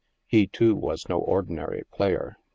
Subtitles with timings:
[0.25, 2.35] He, too, was no ordinary player.